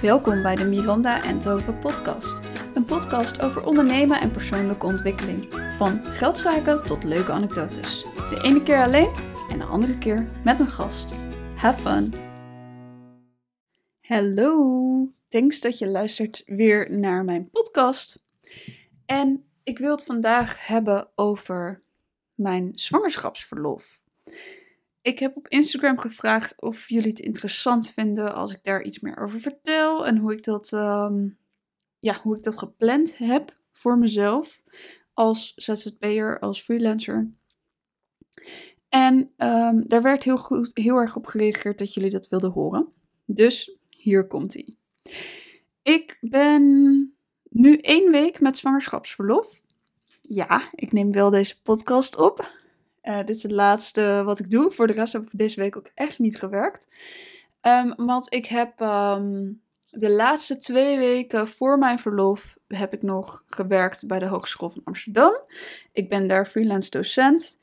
Welkom 0.00 0.42
bij 0.42 0.56
de 0.56 0.64
Miranda 0.64 1.22
en 1.22 1.40
Tove 1.40 1.72
podcast. 1.72 2.38
Een 2.74 2.84
podcast 2.84 3.42
over 3.42 3.64
ondernemen 3.64 4.20
en 4.20 4.30
persoonlijke 4.30 4.86
ontwikkeling. 4.86 5.54
Van 5.76 6.04
geldzaken 6.04 6.86
tot 6.86 7.04
leuke 7.04 7.32
anekdotes. 7.32 8.02
De 8.02 8.40
ene 8.42 8.62
keer 8.62 8.82
alleen 8.82 9.12
en 9.50 9.58
de 9.58 9.64
andere 9.64 9.98
keer 9.98 10.28
met 10.44 10.60
een 10.60 10.68
gast. 10.68 11.12
Have 11.54 11.80
fun! 11.80 12.14
Hallo, 14.00 15.12
thanks 15.28 15.60
dat 15.60 15.78
je 15.78 15.88
luistert 15.88 16.42
weer 16.46 16.92
naar 16.92 17.24
mijn 17.24 17.50
podcast. 17.50 18.22
En 19.06 19.44
ik 19.62 19.78
wil 19.78 19.90
het 19.90 20.04
vandaag 20.04 20.66
hebben 20.66 21.08
over 21.14 21.82
mijn 22.34 22.72
zwangerschapsverlof. 22.74 24.02
Ik 25.06 25.18
heb 25.18 25.36
op 25.36 25.48
Instagram 25.48 25.98
gevraagd 25.98 26.60
of 26.60 26.88
jullie 26.88 27.08
het 27.08 27.18
interessant 27.18 27.90
vinden 27.90 28.34
als 28.34 28.54
ik 28.54 28.58
daar 28.62 28.82
iets 28.82 29.00
meer 29.00 29.16
over 29.16 29.40
vertel 29.40 30.06
en 30.06 30.16
hoe 30.16 30.32
ik 30.32 30.44
dat, 30.44 30.72
ehm, 30.72 31.28
ja, 31.98 32.20
hoe 32.22 32.36
ik 32.36 32.42
dat 32.42 32.58
gepland 32.58 33.18
heb 33.18 33.52
voor 33.72 33.98
mezelf 33.98 34.62
als 35.12 35.52
ZZP'er, 35.56 36.38
als 36.38 36.62
freelancer. 36.62 37.30
En 38.88 39.14
um, 39.36 39.88
daar 39.88 40.02
werd 40.02 40.24
heel, 40.24 40.36
goed, 40.36 40.70
heel 40.74 40.96
erg 40.96 41.16
op 41.16 41.26
gereageerd 41.26 41.78
dat 41.78 41.94
jullie 41.94 42.10
dat 42.10 42.28
wilden 42.28 42.50
horen. 42.50 42.92
Dus 43.24 43.76
hier 43.88 44.26
komt 44.26 44.54
ie. 44.54 44.78
Ik 45.82 46.18
ben 46.20 46.62
nu 47.48 47.76
één 47.76 48.10
week 48.10 48.40
met 48.40 48.58
zwangerschapsverlof. 48.58 49.62
Ja, 50.22 50.70
ik 50.74 50.92
neem 50.92 51.12
wel 51.12 51.30
deze 51.30 51.62
podcast 51.62 52.16
op. 52.16 52.64
Uh, 53.08 53.18
dit 53.18 53.36
is 53.36 53.42
het 53.42 53.52
laatste 53.52 54.22
wat 54.24 54.38
ik 54.38 54.50
doe. 54.50 54.70
Voor 54.70 54.86
de 54.86 54.92
rest 54.92 55.12
heb 55.12 55.22
ik 55.22 55.28
deze 55.32 55.60
week 55.60 55.76
ook 55.76 55.90
echt 55.94 56.18
niet 56.18 56.38
gewerkt. 56.38 56.86
Um, 57.62 57.94
want 57.96 58.34
ik 58.34 58.46
heb 58.46 58.80
um, 58.80 59.60
de 59.86 60.10
laatste 60.10 60.56
twee 60.56 60.98
weken 60.98 61.48
voor 61.48 61.78
mijn 61.78 61.98
verlof 61.98 62.58
heb 62.68 62.92
ik 62.92 63.02
nog 63.02 63.42
gewerkt 63.46 64.06
bij 64.06 64.18
de 64.18 64.26
Hogeschool 64.26 64.68
van 64.68 64.80
Amsterdam. 64.84 65.40
Ik 65.92 66.08
ben 66.08 66.26
daar 66.26 66.46
freelance 66.46 66.90
docent. 66.90 67.60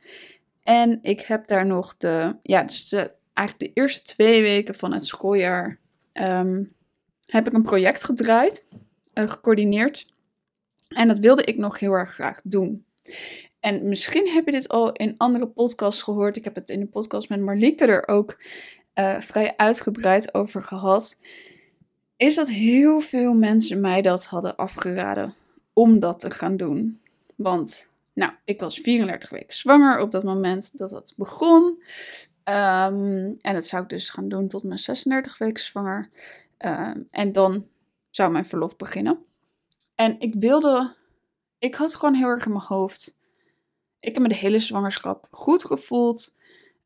En 0.64 1.00
ik 1.02 1.22
heb 1.22 1.48
daar 1.48 1.66
nog 1.66 1.98
de, 1.98 2.36
ja, 2.42 2.64
dus 2.64 2.94
eigenlijk 3.34 3.60
de 3.60 3.82
eerste 3.82 4.02
twee 4.02 4.42
weken 4.42 4.76
van 4.76 4.94
het 4.94 5.06
schooljaar 5.06 5.80
um, 6.14 6.74
heb 7.26 7.48
ik 7.48 7.54
een 7.54 7.64
project 7.64 8.04
gedraaid, 8.04 8.68
uh, 9.14 9.30
gecoördineerd. 9.30 10.14
En 10.88 11.08
dat 11.08 11.20
wilde 11.20 11.44
ik 11.44 11.58
nog 11.58 11.80
heel 11.80 11.92
erg 11.94 12.10
graag 12.10 12.42
doen. 12.44 12.86
En 13.64 13.88
misschien 13.88 14.30
heb 14.30 14.46
je 14.46 14.52
dit 14.52 14.70
al 14.70 14.92
in 14.92 15.16
andere 15.18 15.48
podcasts 15.48 16.02
gehoord. 16.02 16.38
Ik 16.38 16.44
heb 16.44 16.56
het 16.56 16.70
in 16.70 16.80
de 16.80 16.86
podcast 16.86 17.30
met 17.30 17.40
Marlieke 17.40 17.86
er 17.86 18.08
ook 18.08 18.38
uh, 18.96 19.20
vrij 19.20 19.54
uitgebreid 19.58 20.34
over 20.34 20.62
gehad. 20.62 21.16
Is 22.18 22.36
dat 22.36 22.50
heel 22.50 23.00
veel 23.00 23.34
mensen 23.34 23.82
mij 23.82 24.02
dat 24.02 24.26
hadden 24.26 24.56
afgeraden 24.56 25.36
om 25.74 26.00
dat 26.00 26.20
te 26.20 26.32
gaan 26.32 26.58
doen. 26.58 27.00
Want, 27.36 27.90
nou, 28.14 28.32
ik 28.46 28.60
was 28.60 28.80
34 28.80 29.30
weken 29.30 29.56
zwanger 29.56 30.00
op 30.00 30.12
dat 30.12 30.24
moment 30.24 30.78
dat 30.78 30.90
dat 30.90 31.14
begon. 31.18 31.64
Um, 31.64 33.38
en 33.42 33.54
dat 33.54 33.66
zou 33.66 33.84
ik 33.84 33.90
dus 33.90 34.10
gaan 34.10 34.30
doen 34.30 34.48
tot 34.48 34.64
mijn 34.64 34.80
36 34.80 35.38
weken 35.38 35.64
zwanger. 35.64 36.10
Um, 36.58 37.08
en 37.12 37.32
dan 37.32 37.68
zou 38.10 38.32
mijn 38.32 38.46
verlof 38.46 38.76
beginnen. 38.76 39.26
En 39.96 40.20
ik 40.20 40.34
wilde, 40.40 40.96
ik 41.60 41.76
had 41.76 41.96
gewoon 41.96 42.16
heel 42.16 42.28
erg 42.28 42.46
in 42.46 42.52
mijn 42.52 42.64
hoofd 42.64 43.22
ik 44.04 44.14
heb 44.14 44.22
me 44.22 44.28
de 44.28 44.36
hele 44.36 44.60
zwangerschap 44.60 45.28
goed 45.32 45.66
gevoeld. 45.66 46.36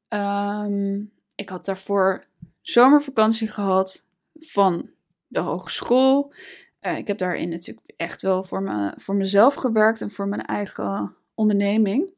Um, 0.09 1.11
ik 1.35 1.49
had 1.49 1.65
daarvoor 1.65 2.25
zomervakantie 2.61 3.47
gehad 3.47 4.07
van 4.39 4.89
de 5.27 5.39
hogeschool. 5.39 6.33
Uh, 6.81 6.97
ik 6.97 7.07
heb 7.07 7.17
daarin 7.17 7.49
natuurlijk 7.49 7.93
echt 7.95 8.21
wel 8.21 8.43
voor, 8.43 8.61
me, 8.61 8.93
voor 8.97 9.15
mezelf 9.15 9.53
gewerkt 9.53 10.01
en 10.01 10.11
voor 10.11 10.27
mijn 10.27 10.45
eigen 10.45 11.15
onderneming. 11.33 12.13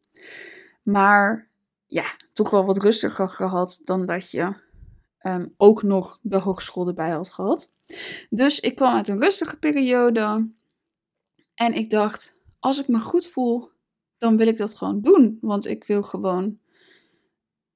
Maar 0.83 1.49
ja, 1.85 2.03
toch 2.33 2.49
wel 2.49 2.65
wat 2.65 2.83
rustiger 2.83 3.29
gehad 3.29 3.81
dan 3.83 4.05
dat 4.05 4.31
je 4.31 4.53
um, 5.21 5.53
ook 5.57 5.83
nog 5.83 6.19
de 6.21 6.37
hogeschool 6.37 6.87
erbij 6.87 7.09
had 7.09 7.29
gehad. 7.29 7.73
Dus 8.29 8.59
ik 8.59 8.75
kwam 8.75 8.95
uit 8.95 9.07
een 9.07 9.19
rustige 9.19 9.57
periode. 9.57 10.49
En 11.55 11.73
ik 11.73 11.89
dacht, 11.89 12.35
als 12.59 12.79
ik 12.79 12.87
me 12.87 12.99
goed 12.99 13.27
voel, 13.27 13.71
dan 14.19 14.37
wil 14.37 14.47
ik 14.47 14.57
dat 14.57 14.75
gewoon 14.75 15.01
doen. 15.01 15.37
Want 15.41 15.67
ik 15.67 15.83
wil 15.83 16.03
gewoon 16.03 16.59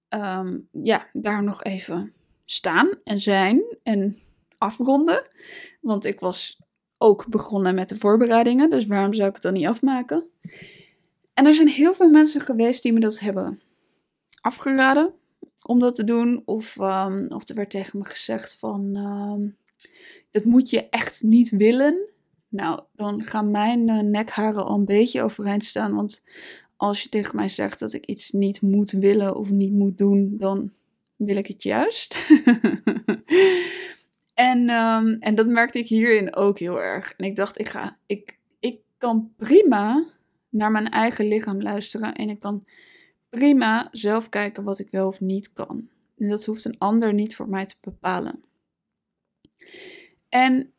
um, 0.09 0.67
ja, 0.71 1.09
daar 1.13 1.43
nog 1.43 1.63
even 1.63 2.13
staan 2.45 2.89
en 3.03 3.19
zijn 3.19 3.77
en 3.83 4.17
afronden. 4.57 5.27
Want 5.81 6.05
ik 6.05 6.19
was 6.19 6.59
ook 6.97 7.27
begonnen 7.27 7.75
met 7.75 7.89
de 7.89 7.97
voorbereidingen, 7.97 8.69
dus 8.69 8.85
waarom 8.85 9.13
zou 9.13 9.27
ik 9.27 9.33
het 9.33 9.43
dan 9.43 9.53
niet 9.53 9.65
afmaken? 9.65 10.25
En 11.33 11.45
er 11.45 11.53
zijn 11.53 11.67
heel 11.67 11.93
veel 11.93 12.09
mensen 12.09 12.41
geweest 12.41 12.83
die 12.83 12.93
me 12.93 12.99
dat 12.99 13.19
hebben 13.19 13.61
afgeraden 14.41 15.13
om 15.65 15.79
dat 15.79 15.95
te 15.95 16.03
doen. 16.03 16.41
Of, 16.45 16.77
um, 16.79 17.25
of 17.29 17.49
er 17.49 17.55
werd 17.55 17.69
tegen 17.69 17.99
me 17.99 18.05
gezegd 18.05 18.57
van, 18.57 18.95
um, 18.95 19.57
dat 20.31 20.43
moet 20.43 20.69
je 20.69 20.89
echt 20.89 21.23
niet 21.23 21.49
willen. 21.49 22.12
Nou, 22.53 22.79
dan 22.95 23.23
gaan 23.23 23.51
mijn 23.51 23.87
uh, 23.89 23.99
nekharen 23.99 24.65
al 24.65 24.77
een 24.77 24.85
beetje 24.85 25.21
overeind 25.21 25.65
staan. 25.65 25.95
Want 25.95 26.23
als 26.75 27.03
je 27.03 27.09
tegen 27.09 27.35
mij 27.35 27.49
zegt 27.49 27.79
dat 27.79 27.93
ik 27.93 28.05
iets 28.05 28.31
niet 28.31 28.61
moet 28.61 28.91
willen 28.91 29.35
of 29.35 29.49
niet 29.49 29.73
moet 29.73 29.97
doen, 29.97 30.37
dan 30.37 30.71
wil 31.15 31.35
ik 31.35 31.47
het 31.47 31.63
juist. 31.63 32.29
en, 34.49 34.69
um, 34.69 35.17
en 35.19 35.35
dat 35.35 35.47
merkte 35.47 35.79
ik 35.79 35.87
hierin 35.87 36.35
ook 36.35 36.59
heel 36.59 36.81
erg. 36.81 37.13
En 37.17 37.25
ik 37.25 37.35
dacht, 37.35 37.59
ik, 37.59 37.69
ga, 37.69 37.97
ik, 38.05 38.37
ik 38.59 38.79
kan 38.97 39.33
prima 39.37 40.05
naar 40.49 40.71
mijn 40.71 40.89
eigen 40.89 41.27
lichaam 41.27 41.61
luisteren. 41.61 42.13
En 42.13 42.29
ik 42.29 42.39
kan 42.39 42.65
prima 43.29 43.87
zelf 43.91 44.29
kijken 44.29 44.63
wat 44.63 44.79
ik 44.79 44.89
wel 44.89 45.07
of 45.07 45.21
niet 45.21 45.53
kan. 45.53 45.89
En 46.17 46.29
dat 46.29 46.45
hoeft 46.45 46.65
een 46.65 46.77
ander 46.77 47.13
niet 47.13 47.35
voor 47.35 47.49
mij 47.49 47.65
te 47.65 47.75
bepalen. 47.81 48.43
En 50.29 50.72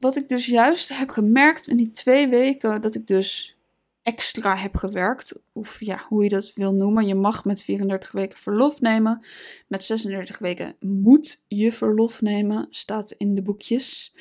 wat 0.00 0.16
ik 0.16 0.28
dus 0.28 0.46
juist 0.46 0.88
heb 0.88 1.08
gemerkt 1.08 1.68
in 1.68 1.76
die 1.76 1.92
twee 1.92 2.28
weken 2.28 2.80
dat 2.80 2.94
ik 2.94 3.06
dus 3.06 3.58
extra 4.02 4.56
heb 4.56 4.76
gewerkt, 4.76 5.40
of 5.52 5.80
ja, 5.80 6.04
hoe 6.08 6.22
je 6.22 6.28
dat 6.28 6.52
wil 6.52 6.72
noemen. 6.72 7.06
Je 7.06 7.14
mag 7.14 7.44
met 7.44 7.62
34 7.62 8.12
weken 8.12 8.38
verlof 8.38 8.80
nemen. 8.80 9.24
Met 9.68 9.84
36 9.84 10.38
weken 10.38 10.76
moet 10.80 11.44
je 11.48 11.72
verlof 11.72 12.20
nemen, 12.20 12.66
staat 12.70 13.10
in 13.10 13.34
de 13.34 13.42
boekjes. 13.42 14.14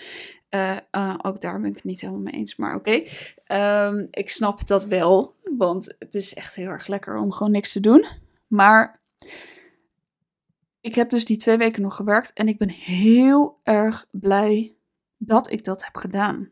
Uh, 0.49 0.77
uh, 0.91 1.15
ook 1.21 1.41
daar 1.41 1.59
ben 1.59 1.69
ik 1.69 1.75
het 1.75 1.83
niet 1.83 2.01
helemaal 2.01 2.21
mee 2.21 2.33
eens, 2.33 2.55
maar 2.55 2.75
oké. 2.75 3.03
Um, 3.51 4.07
ik 4.11 4.29
snap 4.29 4.67
dat 4.67 4.85
wel, 4.85 5.35
want 5.57 5.95
het 5.99 6.15
is 6.15 6.33
echt 6.33 6.55
heel 6.55 6.67
erg 6.69 6.87
lekker 6.87 7.17
om 7.17 7.31
gewoon 7.31 7.51
niks 7.51 7.71
te 7.71 7.79
doen. 7.79 8.05
Maar 8.47 8.99
ik 10.81 10.95
heb 10.95 11.09
dus 11.09 11.25
die 11.25 11.37
twee 11.37 11.57
weken 11.57 11.81
nog 11.81 11.95
gewerkt 11.95 12.33
en 12.33 12.47
ik 12.47 12.57
ben 12.57 12.69
heel 12.69 13.59
erg 13.63 14.07
blij 14.11 14.73
dat 15.19 15.51
ik 15.51 15.63
dat 15.63 15.85
heb 15.85 15.95
gedaan. 15.95 16.51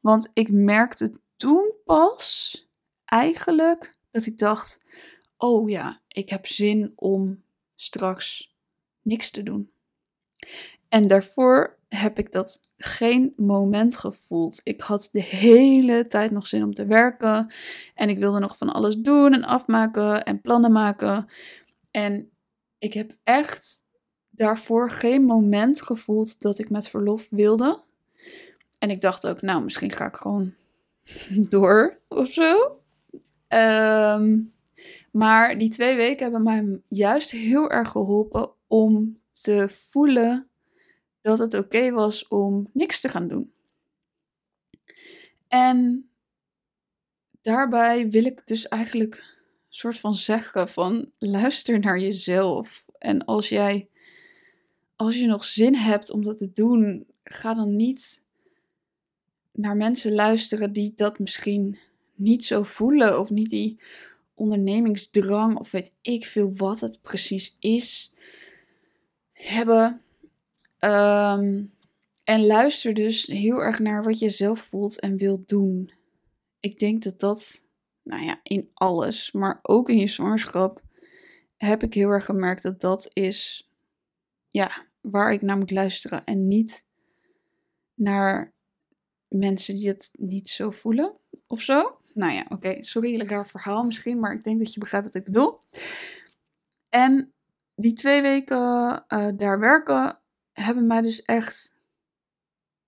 Want 0.00 0.30
ik 0.32 0.50
merkte 0.50 1.20
toen 1.36 1.72
pas 1.84 2.58
eigenlijk 3.04 3.92
dat 4.10 4.26
ik 4.26 4.38
dacht: 4.38 4.84
oh 5.36 5.68
ja, 5.68 6.00
ik 6.08 6.28
heb 6.28 6.46
zin 6.46 6.92
om 6.94 7.42
straks 7.74 8.56
niks 9.02 9.30
te 9.30 9.42
doen. 9.42 9.72
En 10.88 11.06
daarvoor 11.06 11.78
heb 11.88 12.18
ik 12.18 12.32
dat 12.32 12.60
geen 12.76 13.32
moment 13.36 13.96
gevoeld. 13.96 14.60
Ik 14.64 14.80
had 14.80 15.08
de 15.12 15.22
hele 15.22 16.06
tijd 16.06 16.30
nog 16.30 16.46
zin 16.46 16.62
om 16.62 16.74
te 16.74 16.86
werken. 16.86 17.52
En 17.94 18.08
ik 18.08 18.18
wilde 18.18 18.38
nog 18.38 18.56
van 18.56 18.72
alles 18.72 18.96
doen 18.96 19.32
en 19.32 19.44
afmaken 19.44 20.24
en 20.24 20.40
plannen 20.40 20.72
maken. 20.72 21.28
En 21.90 22.30
ik 22.78 22.94
heb 22.94 23.16
echt 23.24 23.84
daarvoor 24.30 24.90
geen 24.90 25.24
moment 25.24 25.82
gevoeld 25.82 26.40
dat 26.40 26.58
ik 26.58 26.70
met 26.70 26.88
verlof 26.88 27.28
wilde. 27.30 27.82
En 28.78 28.90
ik 28.90 29.00
dacht 29.00 29.26
ook, 29.26 29.42
nou, 29.42 29.62
misschien 29.62 29.90
ga 29.90 30.06
ik 30.06 30.16
gewoon 30.16 30.54
door 31.54 31.98
of 32.08 32.28
zo. 32.28 32.80
Um, 33.48 34.52
maar 35.10 35.58
die 35.58 35.68
twee 35.68 35.96
weken 35.96 36.22
hebben 36.22 36.42
mij 36.42 36.82
juist 36.88 37.30
heel 37.30 37.70
erg 37.70 37.90
geholpen 37.90 38.50
om 38.66 39.20
te 39.32 39.68
voelen 39.90 40.48
dat 41.20 41.38
het 41.38 41.54
oké 41.54 41.90
was 41.90 42.28
om 42.28 42.70
niks 42.72 43.00
te 43.00 43.08
gaan 43.08 43.28
doen. 43.28 43.52
En 45.48 46.08
daarbij 47.42 48.08
wil 48.08 48.24
ik 48.24 48.46
dus 48.46 48.68
eigenlijk 48.68 49.14
een 49.14 49.22
soort 49.68 49.98
van 49.98 50.14
zeggen 50.14 50.68
van 50.68 51.10
luister 51.18 51.78
naar 51.78 51.98
jezelf. 51.98 52.84
En 52.98 53.24
als 53.24 53.48
jij 53.48 53.88
als 54.96 55.18
je 55.18 55.26
nog 55.26 55.44
zin 55.44 55.74
hebt 55.74 56.10
om 56.10 56.24
dat 56.24 56.38
te 56.38 56.52
doen, 56.52 57.06
ga 57.24 57.54
dan 57.54 57.76
niet 57.76 58.23
naar 59.54 59.76
mensen 59.76 60.12
luisteren 60.12 60.72
die 60.72 60.92
dat 60.96 61.18
misschien 61.18 61.78
niet 62.14 62.44
zo 62.44 62.62
voelen 62.62 63.20
of 63.20 63.30
niet 63.30 63.50
die 63.50 63.80
ondernemingsdrang 64.34 65.58
of 65.58 65.70
weet 65.70 65.92
ik 66.00 66.26
veel 66.26 66.54
wat 66.56 66.80
het 66.80 66.98
precies 67.02 67.56
is 67.58 68.12
hebben. 69.32 70.02
Um, 70.80 71.72
En 72.24 72.46
luister 72.46 72.94
dus 72.94 73.26
heel 73.26 73.58
erg 73.58 73.78
naar 73.78 74.02
wat 74.02 74.18
je 74.18 74.28
zelf 74.28 74.60
voelt 74.60 75.00
en 75.00 75.16
wilt 75.16 75.48
doen. 75.48 75.92
Ik 76.60 76.78
denk 76.78 77.02
dat 77.02 77.20
dat, 77.20 77.64
nou 78.02 78.22
ja, 78.24 78.40
in 78.42 78.70
alles, 78.74 79.32
maar 79.32 79.58
ook 79.62 79.88
in 79.88 79.98
je 79.98 80.06
zwangerschap, 80.06 80.82
heb 81.56 81.82
ik 81.82 81.94
heel 81.94 82.08
erg 82.08 82.24
gemerkt 82.24 82.62
dat 82.62 82.80
dat 82.80 83.10
is, 83.12 83.70
ja, 84.50 84.86
waar 85.00 85.32
ik 85.32 85.42
naar 85.42 85.58
moet 85.58 85.70
luisteren. 85.70 86.24
En 86.24 86.48
niet 86.48 86.84
naar 87.94 88.52
mensen 89.38 89.74
die 89.74 89.88
het 89.88 90.10
niet 90.12 90.50
zo 90.50 90.70
voelen 90.70 91.16
of 91.46 91.60
zo. 91.60 91.98
Nou 92.14 92.32
ja, 92.32 92.46
oké, 92.48 92.82
sorry, 92.82 93.22
raar 93.22 93.48
verhaal 93.48 93.84
misschien, 93.84 94.20
maar 94.20 94.32
ik 94.32 94.44
denk 94.44 94.58
dat 94.58 94.74
je 94.74 94.80
begrijpt 94.80 95.06
wat 95.06 95.14
ik 95.14 95.24
bedoel. 95.24 95.60
En 96.88 97.32
die 97.74 97.92
twee 97.92 98.22
weken 98.22 99.04
uh, 99.08 99.28
daar 99.36 99.58
werken 99.58 100.18
hebben 100.52 100.86
mij 100.86 101.00
dus 101.00 101.22
echt, 101.22 101.74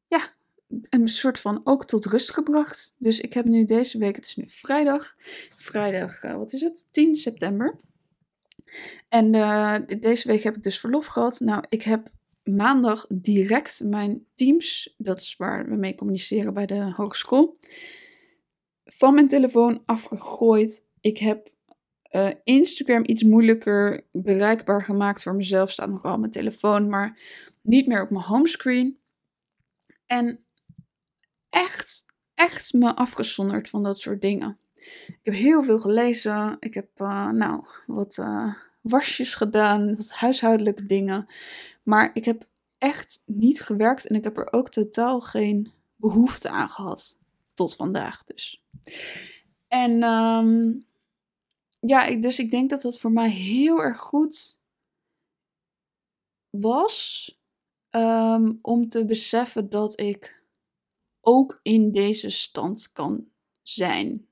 ja, 0.07 0.35
een 0.89 1.09
soort 1.09 1.41
van 1.41 1.61
ook 1.65 1.85
tot 1.85 2.07
rust 2.07 2.33
gebracht. 2.33 2.95
Dus 2.99 3.21
ik 3.21 3.33
heb 3.33 3.45
nu 3.45 3.65
deze 3.65 3.99
week, 3.99 4.17
het 4.17 4.25
is 4.25 4.37
nu 4.37 4.45
vrijdag, 4.49 5.15
vrijdag, 5.57 6.23
uh, 6.23 6.37
wat 6.37 6.53
is 6.53 6.61
het, 6.61 6.87
10 6.91 7.17
september. 7.17 7.77
En 9.09 9.35
uh, 9.35 9.77
deze 10.01 10.29
week 10.29 10.43
heb 10.43 10.57
ik 10.57 10.63
dus 10.63 10.81
verlof 10.81 11.07
gehad. 11.07 11.41
Nou, 11.41 11.65
ik 11.69 11.83
heb 11.83 12.11
maandag 12.47 13.07
direct 13.15 13.83
mijn 13.85 14.27
teams, 14.35 14.95
dat 14.99 15.19
is 15.19 15.37
waar 15.37 15.69
we 15.69 15.75
mee 15.75 15.95
communiceren 15.95 16.55
bij 16.55 16.67
de 16.67 16.93
hogeschool, 16.95 17.59
van 18.85 19.15
mijn 19.15 19.29
telefoon 19.29 19.83
afgegooid. 19.85 20.87
Ik 21.01 21.19
heb 21.19 21.51
uh, 22.13 22.29
Instagram 22.45 23.03
iets 23.07 23.23
moeilijker 23.23 24.07
bereikbaar 24.13 24.83
gemaakt 24.83 25.23
voor 25.23 25.35
mezelf. 25.35 25.71
Staat 25.71 25.91
nog 25.91 26.03
wel 26.03 26.19
mijn 26.19 26.33
telefoon, 26.33 26.89
maar 26.89 27.19
niet 27.63 27.87
meer 27.87 28.03
op 28.03 28.11
mijn 28.11 28.25
homescreen. 28.25 28.99
En 30.07 30.45
echt, 31.49 32.05
echt 32.35 32.73
me 32.73 32.95
afgezonderd 32.95 33.69
van 33.69 33.83
dat 33.83 33.99
soort 33.99 34.21
dingen. 34.21 34.59
Ik 35.07 35.21
heb 35.23 35.35
heel 35.35 35.63
veel 35.63 35.79
gelezen. 35.79 36.57
Ik 36.61 36.75
heb, 36.75 36.89
uh, 36.97 37.31
nou, 37.31 37.65
wat 37.87 38.17
uh, 38.17 38.55
wasjes 38.81 39.35
gedaan, 39.35 39.97
wat 39.97 40.11
huishoudelijke 40.11 40.85
dingen. 40.85 41.27
Maar 41.87 42.11
ik 42.15 42.25
heb 42.25 42.47
echt 42.79 43.23
niet 43.27 43.61
gewerkt 43.61 44.07
en 44.07 44.15
ik 44.15 44.25
heb 44.25 44.37
er 44.37 44.53
ook 44.53 44.69
totaal 44.69 45.21
geen 45.21 45.73
behoefte 45.97 46.49
aan 46.49 46.69
gehad. 46.69 47.19
Tot 47.55 47.77
vandaag 47.77 48.25
dus. 48.25 48.63
En 49.69 50.03
um, 50.03 50.85
ja, 51.81 52.17
dus 52.17 52.39
ik 52.39 52.51
denk 52.51 52.71
dat 52.71 52.83
dat 52.83 52.99
voor 52.99 53.13
mij 53.13 53.31
heel 53.31 53.79
erg 53.79 53.99
goed 53.99 54.59
was. 56.51 57.31
Um, 57.91 58.59
om 58.63 58.89
te 58.89 59.05
beseffen 59.05 59.71
dat 59.71 60.01
ik 60.01 60.43
ook 61.21 61.61
in 61.63 61.93
deze 61.93 62.31
stand 62.31 62.93
kan 62.93 63.29
zijn. 63.63 64.29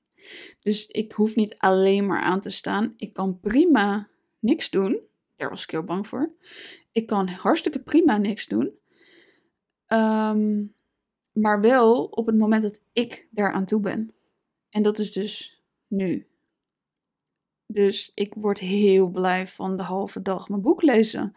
Dus 0.59 0.87
ik 0.87 1.11
hoef 1.11 1.35
niet 1.35 1.57
alleen 1.57 2.05
maar 2.05 2.21
aan 2.21 2.41
te 2.41 2.49
staan. 2.49 2.93
Ik 2.97 3.13
kan 3.13 3.39
prima 3.39 4.07
niks 4.39 4.69
doen. 4.69 5.07
Daar 5.35 5.49
was 5.49 5.63
ik 5.63 5.71
heel 5.71 5.83
bang 5.83 6.07
voor. 6.07 6.31
Ik 6.95 7.07
kan 7.07 7.27
hartstikke 7.27 7.79
prima 7.79 8.17
niks 8.17 8.45
doen. 8.45 8.71
Um, 9.87 10.75
maar 11.31 11.61
wel 11.61 12.03
op 12.03 12.25
het 12.25 12.37
moment 12.37 12.61
dat 12.61 12.81
ik 12.93 13.27
daaraan 13.31 13.65
toe 13.65 13.79
ben. 13.79 14.13
En 14.69 14.83
dat 14.83 14.99
is 14.99 15.11
dus 15.11 15.63
nu. 15.87 16.27
Dus 17.67 18.11
ik 18.13 18.33
word 18.33 18.59
heel 18.59 19.07
blij 19.07 19.47
van 19.47 19.77
de 19.77 19.83
halve 19.83 20.21
dag 20.21 20.49
mijn 20.49 20.61
boek 20.61 20.81
lezen. 20.81 21.33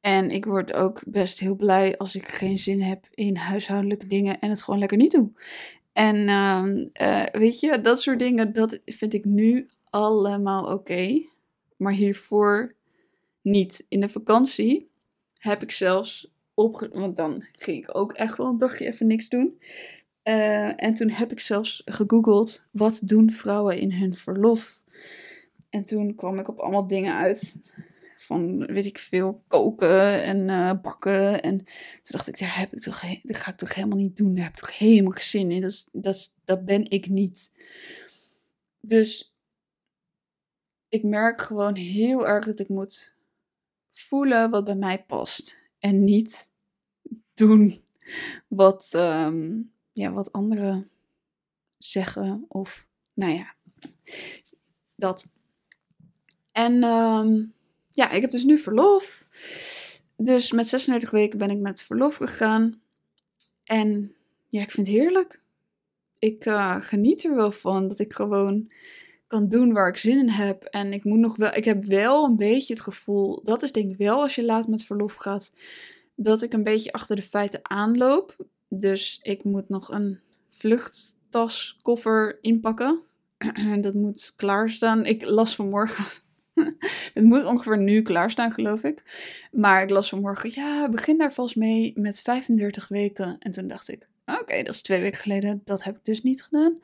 En 0.00 0.30
ik 0.30 0.44
word 0.44 0.72
ook 0.72 1.02
best 1.06 1.38
heel 1.38 1.56
blij 1.56 1.96
als 1.96 2.16
ik 2.16 2.28
geen 2.28 2.58
zin 2.58 2.82
heb 2.82 3.08
in 3.10 3.36
huishoudelijke 3.36 4.06
dingen 4.06 4.40
en 4.40 4.50
het 4.50 4.62
gewoon 4.62 4.80
lekker 4.80 4.98
niet 4.98 5.12
doe. 5.12 5.30
En 5.92 6.16
uh, 7.00 7.24
weet 7.32 7.60
je, 7.60 7.80
dat 7.80 8.00
soort 8.00 8.18
dingen, 8.18 8.52
dat 8.52 8.80
vind 8.84 9.14
ik 9.14 9.24
nu 9.24 9.68
allemaal 9.84 10.72
oké. 10.72 11.22
Maar 11.76 11.92
hiervoor 11.92 12.76
niet. 13.48 13.84
In 13.88 14.00
de 14.00 14.08
vakantie 14.08 14.90
heb 15.38 15.62
ik 15.62 15.70
zelfs 15.70 16.32
opge... 16.54 16.88
Want 16.92 17.16
dan 17.16 17.44
ging 17.52 17.78
ik 17.82 17.96
ook 17.96 18.12
echt 18.12 18.36
wel 18.36 18.46
een 18.46 18.58
dagje 18.58 18.86
even 18.86 19.06
niks 19.06 19.28
doen. 19.28 19.60
Uh, 20.24 20.82
en 20.82 20.94
toen 20.94 21.10
heb 21.10 21.32
ik 21.32 21.40
zelfs 21.40 21.82
gegoogeld, 21.84 22.68
wat 22.72 23.00
doen 23.02 23.30
vrouwen 23.30 23.78
in 23.78 23.92
hun 23.92 24.16
verlof? 24.16 24.82
En 25.70 25.84
toen 25.84 26.14
kwam 26.14 26.38
ik 26.38 26.48
op 26.48 26.58
allemaal 26.58 26.86
dingen 26.86 27.14
uit. 27.14 27.72
Van, 28.16 28.66
weet 28.66 28.86
ik 28.86 28.98
veel, 28.98 29.42
koken 29.48 30.22
en 30.22 30.48
uh, 30.48 30.72
bakken. 30.82 31.42
En 31.42 31.56
toen 31.56 31.66
dacht 32.02 32.28
ik, 32.28 32.38
daar, 32.38 32.58
heb 32.58 32.72
ik 32.72 32.80
toch, 32.80 33.00
dat 33.22 33.36
ga 33.36 33.50
ik 33.50 33.56
toch 33.56 33.74
helemaal 33.74 33.98
niet 33.98 34.16
doen. 34.16 34.34
Daar 34.34 34.44
heb 34.44 34.52
ik 34.52 34.58
toch 34.58 34.78
helemaal 34.78 35.12
geen 35.12 35.22
zin 35.22 35.50
in. 35.50 35.60
Dat, 35.92 36.14
is, 36.14 36.32
dat 36.44 36.64
ben 36.64 36.90
ik 36.90 37.08
niet. 37.08 37.52
Dus 38.80 39.36
ik 40.88 41.02
merk 41.02 41.40
gewoon 41.40 41.74
heel 41.74 42.28
erg 42.28 42.44
dat 42.44 42.60
ik 42.60 42.68
moet 42.68 43.16
voelen 43.98 44.50
wat 44.50 44.64
bij 44.64 44.76
mij 44.76 45.04
past. 45.04 45.56
En 45.78 46.04
niet 46.04 46.50
doen 47.34 47.80
wat, 48.48 48.92
um, 48.96 49.72
ja, 49.92 50.12
wat 50.12 50.32
anderen 50.32 50.90
zeggen. 51.78 52.44
Of, 52.48 52.88
nou 53.14 53.32
ja, 53.32 53.54
dat. 54.94 55.32
En 56.52 56.84
um, 56.84 57.52
ja, 57.88 58.10
ik 58.10 58.20
heb 58.20 58.30
dus 58.30 58.44
nu 58.44 58.58
verlof. 58.58 59.28
Dus 60.16 60.52
met 60.52 60.68
36 60.68 61.10
weken 61.10 61.38
ben 61.38 61.50
ik 61.50 61.58
met 61.58 61.82
verlof 61.82 62.14
gegaan. 62.14 62.80
En 63.64 64.14
ja, 64.48 64.62
ik 64.62 64.70
vind 64.70 64.86
het 64.86 64.96
heerlijk. 64.96 65.42
Ik 66.18 66.46
uh, 66.46 66.80
geniet 66.80 67.24
er 67.24 67.34
wel 67.34 67.50
van 67.50 67.88
dat 67.88 67.98
ik 67.98 68.12
gewoon 68.12 68.70
kan 69.28 69.48
doen 69.48 69.72
waar 69.72 69.88
ik 69.88 69.96
zin 69.96 70.18
in 70.18 70.28
heb. 70.28 70.64
En 70.64 70.92
ik 70.92 71.04
moet 71.04 71.18
nog 71.18 71.36
wel, 71.36 71.54
ik 71.54 71.64
heb 71.64 71.84
wel 71.84 72.24
een 72.24 72.36
beetje 72.36 72.72
het 72.72 72.82
gevoel, 72.82 73.40
dat 73.44 73.62
is 73.62 73.72
denk 73.72 73.90
ik 73.90 73.96
wel 73.96 74.20
als 74.20 74.34
je 74.34 74.44
laat 74.44 74.68
met 74.68 74.84
verlof 74.84 75.14
gaat, 75.14 75.52
dat 76.14 76.42
ik 76.42 76.52
een 76.52 76.62
beetje 76.62 76.92
achter 76.92 77.16
de 77.16 77.22
feiten 77.22 77.60
aanloop. 77.62 78.36
Dus 78.68 79.18
ik 79.22 79.44
moet 79.44 79.68
nog 79.68 79.90
een 79.90 80.20
vluchttas, 80.48 81.78
koffer 81.82 82.38
inpakken. 82.40 83.00
dat 83.80 83.94
moet 83.94 84.32
klaarstaan. 84.36 85.06
Ik 85.06 85.24
las 85.24 85.54
vanmorgen 85.54 86.04
het 87.14 87.24
moet 87.24 87.44
ongeveer 87.44 87.78
nu 87.78 88.02
klaarstaan, 88.02 88.52
geloof 88.52 88.84
ik. 88.84 89.02
Maar 89.52 89.82
ik 89.82 89.90
las 89.90 90.08
vanmorgen, 90.08 90.50
ja, 90.54 90.88
begin 90.88 91.18
daar 91.18 91.32
vast 91.32 91.56
mee 91.56 91.92
met 91.96 92.20
35 92.20 92.88
weken. 92.88 93.36
En 93.38 93.52
toen 93.52 93.68
dacht 93.68 93.88
ik, 93.88 94.07
oké, 94.28 94.62
dat 94.62 94.74
is 94.74 94.82
twee 94.82 95.00
weken 95.00 95.20
geleden. 95.20 95.62
Dat 95.64 95.84
heb 95.84 95.96
ik 95.96 96.04
dus 96.04 96.22
niet 96.22 96.42
gedaan. 96.42 96.78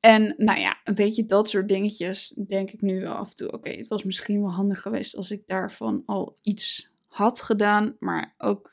En 0.00 0.34
nou 0.36 0.60
ja, 0.60 0.80
een 0.84 0.94
beetje 0.94 1.26
dat 1.26 1.48
soort 1.48 1.68
dingetjes 1.68 2.34
denk 2.46 2.70
ik 2.70 2.80
nu 2.80 3.06
af 3.06 3.28
en 3.28 3.36
toe. 3.36 3.52
Oké, 3.52 3.70
het 3.70 3.88
was 3.88 4.04
misschien 4.04 4.40
wel 4.40 4.52
handig 4.52 4.80
geweest 4.80 5.16
als 5.16 5.30
ik 5.30 5.42
daarvan 5.46 6.02
al 6.06 6.36
iets 6.42 6.90
had 7.06 7.42
gedaan. 7.42 7.96
Maar 7.98 8.34
ook 8.38 8.70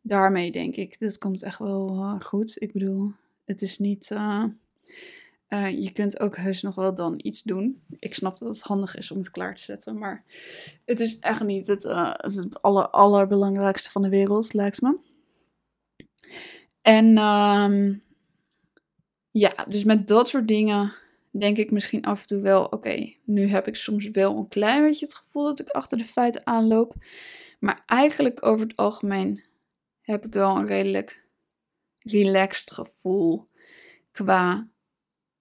daarmee 0.00 0.52
denk 0.52 0.76
ik, 0.76 0.98
dit 0.98 1.18
komt 1.18 1.42
echt 1.42 1.58
wel 1.58 1.94
uh, 1.94 2.20
goed. 2.20 2.62
Ik 2.62 2.72
bedoel, 2.72 3.12
het 3.44 3.62
is 3.62 3.78
niet... 3.78 4.10
Uh, 4.10 4.44
uh, 5.48 5.82
je 5.82 5.92
kunt 5.92 6.20
ook 6.20 6.36
heus 6.36 6.62
nog 6.62 6.74
wel 6.74 6.94
dan 6.94 7.14
iets 7.22 7.42
doen. 7.42 7.82
Ik 7.98 8.14
snap 8.14 8.38
dat 8.38 8.48
het 8.48 8.62
handig 8.62 8.96
is 8.96 9.10
om 9.10 9.18
het 9.18 9.30
klaar 9.30 9.54
te 9.54 9.62
zetten, 9.62 9.98
maar 9.98 10.24
het 10.84 11.00
is 11.00 11.18
echt 11.18 11.44
niet 11.44 11.66
het, 11.66 11.82
het 11.82 12.62
aller, 12.62 12.88
allerbelangrijkste 12.88 13.90
van 13.90 14.02
de 14.02 14.08
wereld, 14.08 14.52
lijkt 14.52 14.80
me. 14.80 14.98
En 16.82 17.18
um, 17.18 18.02
ja, 19.30 19.54
dus 19.68 19.84
met 19.84 20.08
dat 20.08 20.28
soort 20.28 20.48
dingen 20.48 20.92
denk 21.30 21.56
ik 21.56 21.70
misschien 21.70 22.04
af 22.04 22.20
en 22.20 22.26
toe 22.26 22.40
wel, 22.40 22.64
oké, 22.64 23.12
nu 23.24 23.46
heb 23.46 23.66
ik 23.66 23.76
soms 23.76 24.08
wel 24.08 24.36
een 24.36 24.48
klein 24.48 24.82
beetje 24.84 25.04
het 25.04 25.14
gevoel 25.14 25.44
dat 25.44 25.60
ik 25.60 25.68
achter 25.68 25.98
de 25.98 26.04
feiten 26.04 26.46
aanloop. 26.46 26.94
Maar 27.58 27.82
eigenlijk 27.86 28.46
over 28.46 28.66
het 28.66 28.76
algemeen 28.76 29.44
heb 30.00 30.26
ik 30.26 30.32
wel 30.32 30.56
een 30.56 30.66
redelijk 30.66 31.26
relaxed 31.98 32.70
gevoel 32.70 33.48
qua 34.10 34.68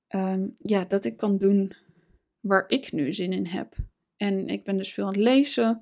um, 0.10 0.54
ja, 0.58 0.86
dat 0.86 1.06
ik 1.06 1.18
kan 1.18 1.38
doen 1.38 1.74
waar 2.40 2.64
ik 2.68 2.92
nu 2.92 3.14
zin 3.14 3.34
in 3.34 3.46
heb. 3.46 3.76
En 4.18 4.48
ik 4.48 4.64
ben 4.64 4.78
dus 4.78 4.94
veel 4.94 5.04
aan 5.04 5.14
het 5.14 5.22
lezen. 5.22 5.82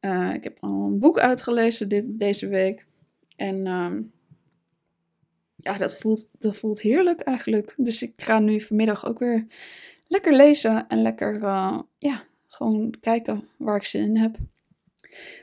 Uh, 0.00 0.34
ik 0.34 0.44
heb 0.44 0.56
al 0.60 0.84
een 0.84 0.98
boek 0.98 1.18
uitgelezen 1.18 1.88
dit, 1.88 2.18
deze 2.18 2.48
week. 2.48 2.86
En 3.36 3.66
um, 3.66 4.12
ja, 5.56 5.76
dat 5.76 5.96
voelt, 5.96 6.26
dat 6.38 6.56
voelt 6.56 6.80
heerlijk 6.80 7.20
eigenlijk. 7.20 7.74
Dus 7.76 8.02
ik 8.02 8.12
ga 8.16 8.38
nu 8.38 8.60
vanmiddag 8.60 9.06
ook 9.06 9.18
weer 9.18 9.46
lekker 10.06 10.32
lezen 10.32 10.88
en 10.88 11.02
lekker, 11.02 11.34
uh, 11.34 11.80
ja, 11.98 12.24
gewoon 12.46 12.94
kijken 13.00 13.48
waar 13.56 13.76
ik 13.76 13.84
zin 13.84 14.02
in 14.02 14.16
heb. 14.16 14.36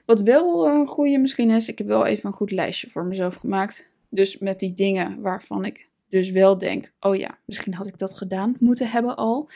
Wat 0.05 0.22
wel 0.22 0.67
een 0.67 0.88
goede 0.88 1.17
misschien 1.17 1.50
is, 1.50 1.67
ik 1.67 1.77
heb 1.77 1.88
wel 1.88 2.05
even 2.05 2.25
een 2.25 2.36
goed 2.36 2.51
lijstje 2.51 2.89
voor 2.89 3.05
mezelf 3.05 3.36
gemaakt. 3.36 3.89
Dus 4.10 4.38
met 4.38 4.60
die 4.60 4.74
dingen 4.74 5.22
waarvan 5.22 5.65
ik 5.65 5.89
dus 6.10 6.32
wel 6.32 6.58
denk, 6.58 6.91
oh 7.00 7.15
ja, 7.15 7.38
misschien 7.46 7.74
had 7.74 7.88
ik 7.88 7.98
dat 7.98 8.17
gedaan 8.17 8.55
moeten 8.60 8.89
hebben 8.89 9.15
al. 9.15 9.50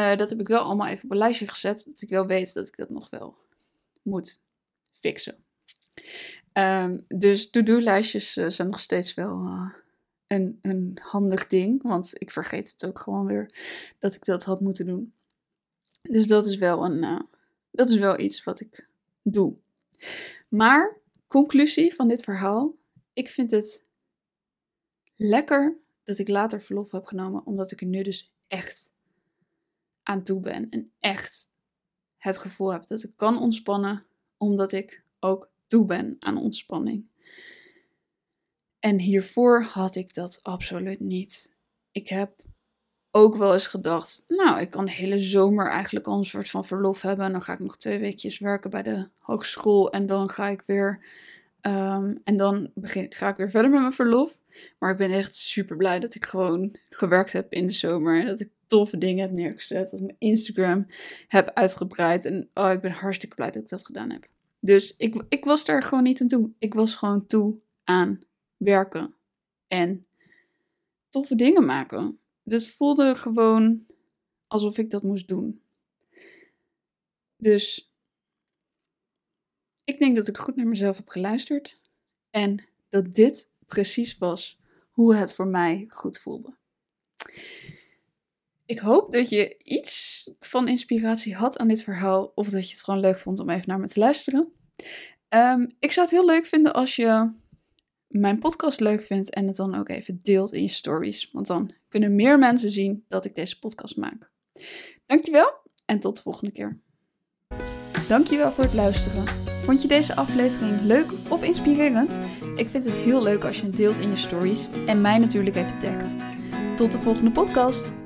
Uh, 0.00 0.16
dat 0.16 0.30
heb 0.30 0.40
ik 0.40 0.48
wel 0.48 0.62
allemaal 0.62 0.86
even 0.86 1.04
op 1.04 1.10
een 1.10 1.16
lijstje 1.16 1.48
gezet, 1.48 1.84
dat 1.86 2.02
ik 2.02 2.08
wel 2.08 2.26
weet 2.26 2.54
dat 2.54 2.68
ik 2.68 2.76
dat 2.76 2.90
nog 2.90 3.10
wel 3.10 3.36
moet 4.02 4.40
fixen. 4.92 5.36
Ehm, 6.52 6.98
dus 7.08 7.50
to-do-lijstjes 7.50 8.32
zijn 8.32 8.68
nog 8.68 8.80
steeds 8.80 9.14
wel 9.14 9.46
een, 10.26 10.58
een 10.60 10.98
handig 11.02 11.46
ding. 11.46 11.82
Want 11.82 12.12
ik 12.18 12.30
vergeet 12.30 12.70
het 12.70 12.86
ook 12.86 12.98
gewoon 12.98 13.26
weer 13.26 13.50
dat 13.98 14.14
ik 14.14 14.24
dat 14.24 14.44
had 14.44 14.60
moeten 14.60 14.86
doen. 14.86 15.14
Dus 16.02 16.26
dat 16.26 16.46
is 16.46 16.56
wel, 16.56 16.84
een, 16.84 17.02
uh, 17.02 17.20
dat 17.70 17.88
is 17.88 17.96
wel 17.96 18.18
iets 18.18 18.44
wat 18.44 18.60
ik 18.60 18.88
doe. 19.22 19.56
Maar, 20.48 21.00
conclusie 21.26 21.94
van 21.94 22.08
dit 22.08 22.22
verhaal. 22.22 22.74
Ik 23.12 23.28
vind 23.28 23.50
het 23.50 23.84
lekker 25.16 25.76
dat 26.04 26.18
ik 26.18 26.28
later 26.28 26.60
verlof 26.60 26.90
heb 26.90 27.04
genomen. 27.04 27.46
Omdat 27.46 27.70
ik 27.70 27.80
er 27.80 27.86
nu 27.86 28.02
dus 28.02 28.32
echt 28.48 28.90
aan 30.02 30.22
toe 30.22 30.40
ben. 30.40 30.70
En 30.70 30.92
echt 31.00 31.50
het 32.16 32.36
gevoel 32.36 32.72
heb 32.72 32.86
dat 32.86 33.02
ik 33.02 33.12
kan 33.16 33.40
ontspannen. 33.40 34.06
Omdat 34.36 34.72
ik 34.72 35.04
ook 35.20 35.50
toe 35.66 35.84
ben 35.84 36.16
aan 36.18 36.36
ontspanning. 36.36 37.08
En 38.86 38.98
hiervoor 38.98 39.62
had 39.62 39.96
ik 39.96 40.14
dat 40.14 40.38
absoluut 40.42 41.00
niet. 41.00 41.58
Ik 41.90 42.08
heb 42.08 42.42
ook 43.10 43.36
wel 43.36 43.52
eens 43.52 43.66
gedacht, 43.66 44.24
nou, 44.28 44.60
ik 44.60 44.70
kan 44.70 44.84
de 44.84 44.90
hele 44.90 45.18
zomer 45.18 45.70
eigenlijk 45.70 46.06
al 46.06 46.18
een 46.18 46.24
soort 46.24 46.50
van 46.50 46.64
verlof 46.64 47.02
hebben. 47.02 47.24
En 47.24 47.32
dan 47.32 47.42
ga 47.42 47.52
ik 47.52 47.58
nog 47.58 47.76
twee 47.76 47.98
weekjes 47.98 48.38
werken 48.38 48.70
bij 48.70 48.82
de 48.82 49.08
hogeschool. 49.18 49.90
En 49.92 50.06
dan 50.06 50.28
ga 50.28 50.48
ik 50.48 50.62
weer, 50.62 51.04
ehm, 51.60 52.14
en 52.24 52.36
dan 52.36 52.70
begin, 52.74 53.06
ga 53.08 53.28
ik 53.28 53.36
weer 53.36 53.50
verder 53.50 53.70
met 53.70 53.80
mijn 53.80 53.92
verlof. 53.92 54.38
Maar 54.78 54.90
ik 54.90 54.96
ben 54.96 55.10
echt 55.10 55.34
super 55.34 55.76
blij 55.76 56.00
dat 56.00 56.14
ik 56.14 56.24
gewoon 56.24 56.76
gewerkt 56.88 57.32
heb 57.32 57.52
in 57.52 57.66
de 57.66 57.72
zomer. 57.72 58.20
En 58.20 58.26
dat 58.26 58.40
ik 58.40 58.50
toffe 58.66 58.98
dingen 58.98 59.22
heb 59.22 59.32
neergezet. 59.32 59.90
Dat 59.90 60.00
ik 60.00 60.06
mijn 60.06 60.18
Instagram 60.18 60.86
heb 61.28 61.50
uitgebreid. 61.54 62.24
En 62.24 62.50
oh, 62.54 62.70
ik 62.70 62.80
ben 62.80 62.92
hartstikke 62.92 63.34
blij 63.36 63.50
dat 63.50 63.62
ik 63.62 63.68
dat 63.68 63.86
gedaan 63.86 64.10
heb. 64.10 64.28
Dus 64.60 64.94
ik, 64.96 65.24
ik 65.28 65.44
was 65.44 65.64
daar 65.64 65.82
gewoon 65.82 66.04
niet 66.04 66.20
aan 66.20 66.28
toe. 66.28 66.50
Ik 66.58 66.74
was 66.74 66.94
gewoon 66.94 67.26
toe 67.26 67.60
aan 67.84 68.20
werken 68.56 69.14
en 69.68 70.06
toffe 71.08 71.34
dingen 71.34 71.64
maken. 71.64 72.20
Dit 72.42 72.66
voelde 72.66 73.14
gewoon 73.14 73.86
alsof 74.46 74.78
ik 74.78 74.90
dat 74.90 75.02
moest 75.02 75.28
doen. 75.28 75.62
Dus 77.36 77.92
ik 79.84 79.98
denk 79.98 80.16
dat 80.16 80.28
ik 80.28 80.36
goed 80.36 80.56
naar 80.56 80.66
mezelf 80.66 80.96
heb 80.96 81.08
geluisterd 81.08 81.80
en 82.30 82.64
dat 82.88 83.14
dit 83.14 83.50
precies 83.66 84.18
was 84.18 84.58
hoe 84.90 85.14
het 85.14 85.34
voor 85.34 85.46
mij 85.46 85.84
goed 85.88 86.18
voelde. 86.18 86.54
Ik 88.66 88.78
hoop 88.78 89.12
dat 89.12 89.28
je 89.28 89.56
iets 89.62 90.24
van 90.40 90.68
inspiratie 90.68 91.34
had 91.34 91.58
aan 91.58 91.68
dit 91.68 91.82
verhaal 91.82 92.32
of 92.34 92.48
dat 92.48 92.68
je 92.68 92.74
het 92.74 92.84
gewoon 92.84 93.00
leuk 93.00 93.18
vond 93.18 93.40
om 93.40 93.50
even 93.50 93.68
naar 93.68 93.80
me 93.80 93.88
te 93.88 94.00
luisteren. 94.00 94.52
Um, 95.28 95.76
ik 95.78 95.92
zou 95.92 96.06
het 96.06 96.16
heel 96.16 96.26
leuk 96.26 96.46
vinden 96.46 96.74
als 96.74 96.96
je 96.96 97.30
mijn 98.18 98.38
podcast 98.38 98.80
leuk 98.80 99.02
vindt 99.02 99.30
en 99.30 99.46
het 99.46 99.56
dan 99.56 99.74
ook 99.74 99.88
even 99.88 100.20
deelt 100.22 100.52
in 100.52 100.62
je 100.62 100.68
stories. 100.68 101.30
Want 101.32 101.46
dan 101.46 101.70
kunnen 101.88 102.14
meer 102.14 102.38
mensen 102.38 102.70
zien 102.70 103.04
dat 103.08 103.24
ik 103.24 103.34
deze 103.34 103.58
podcast 103.58 103.96
maak. 103.96 104.30
Dankjewel 105.06 105.52
en 105.84 106.00
tot 106.00 106.16
de 106.16 106.22
volgende 106.22 106.52
keer. 106.52 106.80
Dankjewel 108.08 108.52
voor 108.52 108.64
het 108.64 108.74
luisteren. 108.74 109.26
Vond 109.62 109.82
je 109.82 109.88
deze 109.88 110.16
aflevering 110.16 110.80
leuk 110.80 111.12
of 111.30 111.42
inspirerend? 111.42 112.20
Ik 112.56 112.70
vind 112.70 112.84
het 112.84 112.94
heel 112.94 113.22
leuk 113.22 113.44
als 113.44 113.60
je 113.60 113.66
het 113.66 113.76
deelt 113.76 113.98
in 113.98 114.08
je 114.08 114.16
stories 114.16 114.68
en 114.86 115.00
mij 115.00 115.18
natuurlijk 115.18 115.56
even 115.56 115.78
tagt. 115.78 116.14
Tot 116.76 116.92
de 116.92 116.98
volgende 116.98 117.30
podcast. 117.30 118.05